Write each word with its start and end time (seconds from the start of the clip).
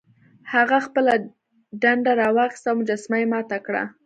هغه 0.53 0.77
خپله 0.87 1.13
ډنډه 1.81 2.11
راواخیسته 2.21 2.67
او 2.71 2.77
مجسمه 2.79 3.17
یې 3.21 3.27
ماته 3.33 3.57
کړه. 3.65 3.83